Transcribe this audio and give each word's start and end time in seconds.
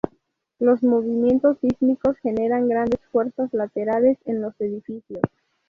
Los 0.57 0.81
movimientos 0.81 1.59
sísmicos 1.59 2.17
generan 2.23 2.67
grandes 2.67 2.99
fuerzas 3.11 3.53
laterales 3.53 4.17
en 4.25 4.41
los 4.41 4.59
edificios. 4.59 5.21